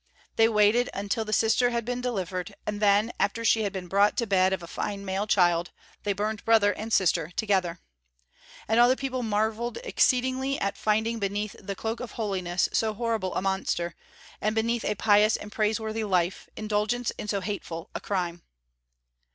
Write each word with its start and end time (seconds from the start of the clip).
They 0.35 0.49
waited 0.49 0.89
until 0.95 1.25
the 1.25 1.31
sister 1.31 1.69
had 1.69 1.85
been 1.85 2.01
delivered, 2.01 2.55
and 2.65 2.79
then, 2.81 3.11
after 3.19 3.45
she 3.45 3.61
had 3.61 3.71
been 3.71 3.85
brought 3.87 4.17
to 4.17 4.25
bed 4.25 4.51
of 4.51 4.63
a 4.63 4.67
fine 4.67 5.05
male 5.05 5.27
child, 5.27 5.69
they 6.01 6.11
burned 6.11 6.43
brother 6.43 6.71
and 6.73 6.91
sister 6.91 7.29
together. 7.35 7.77
And 8.67 8.79
all 8.79 8.89
the 8.89 8.95
people 8.95 9.21
marvelled 9.21 9.77
exceedingly 9.83 10.59
at 10.59 10.75
finding 10.75 11.19
beneath 11.19 11.55
the 11.59 11.75
cloak 11.75 11.99
of 11.99 12.13
holiness 12.13 12.67
so 12.73 12.95
horrible 12.95 13.35
a 13.35 13.43
monster, 13.43 13.93
and 14.41 14.55
beneath 14.55 14.83
a 14.85 14.95
pious 14.95 15.35
and 15.37 15.51
praiseworthy 15.51 16.03
life 16.03 16.49
indulgence 16.57 17.11
in 17.19 17.27
so 17.27 17.39
hateful 17.39 17.91
a 17.93 17.99
crime. 18.01 18.41